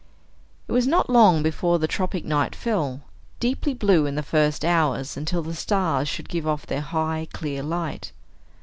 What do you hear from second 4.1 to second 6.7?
the first hours until the stars should give off